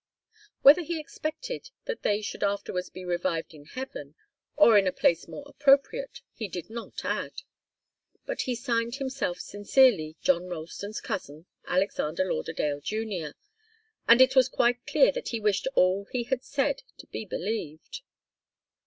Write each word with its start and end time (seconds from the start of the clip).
Whether 0.63 0.81
he 0.81 0.99
expected 0.99 1.69
that 1.85 2.01
they 2.01 2.23
should 2.23 2.41
afterwards 2.43 2.89
be 2.89 3.05
revived 3.05 3.53
in 3.53 3.65
heaven, 3.65 4.15
or 4.55 4.75
in 4.75 4.87
a 4.87 4.91
place 4.91 5.27
more 5.27 5.43
appropriate, 5.47 6.21
he 6.33 6.47
did 6.47 6.71
not 6.71 7.05
add. 7.05 7.43
But 8.25 8.41
he 8.41 8.55
signed 8.55 8.95
himself 8.95 9.39
sincerely 9.39 10.15
John 10.19 10.47
Ralston's 10.47 11.01
cousin, 11.01 11.45
Alexander 11.67 12.25
Lauderdale 12.25 12.81
Junior, 12.81 13.35
and 14.07 14.21
it 14.21 14.35
was 14.35 14.49
quite 14.49 14.87
clear 14.87 15.11
that 15.11 15.27
he 15.27 15.39
wished 15.39 15.67
all 15.75 16.05
he 16.11 16.23
had 16.23 16.43
said 16.43 16.81
to 16.97 17.05
be 17.05 17.23
believed. 17.23 18.01